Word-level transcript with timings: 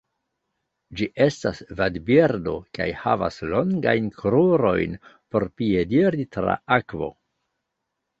Ĝi 0.99 1.07
estas 1.25 1.57
vadbirdo 1.81 2.53
kaj 2.77 2.87
havas 3.01 3.37
longajn 3.51 4.07
krurojn 4.21 4.97
por 5.35 5.45
piediri 5.61 6.27
tra 6.37 6.57
akvo. 6.79 7.11